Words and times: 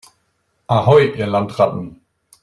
Ahoi, 0.67 1.13
ihr 1.15 1.27
Landratten! 1.27 2.01